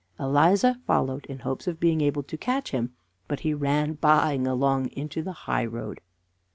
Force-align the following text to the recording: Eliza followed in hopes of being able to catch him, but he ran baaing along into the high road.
Eliza 0.19 0.81
followed 0.87 1.27
in 1.27 1.37
hopes 1.37 1.67
of 1.67 1.79
being 1.79 2.01
able 2.01 2.23
to 2.23 2.35
catch 2.35 2.71
him, 2.71 2.91
but 3.27 3.41
he 3.41 3.53
ran 3.53 3.95
baaing 3.97 4.47
along 4.47 4.87
into 4.93 5.21
the 5.21 5.31
high 5.45 5.63
road. 5.63 6.01